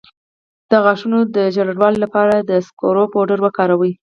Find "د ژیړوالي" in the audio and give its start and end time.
1.35-1.99